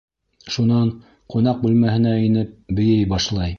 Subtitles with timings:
[0.55, 0.89] Шунан
[1.35, 3.49] ҡунаҡ бүлмәһенә инеп, бейей башлай.